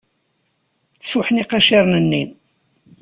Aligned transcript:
Ttfuḥen 0.95 1.41
iqaciren-nni. 1.41 2.23